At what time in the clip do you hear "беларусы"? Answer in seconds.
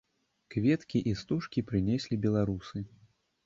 2.27-2.87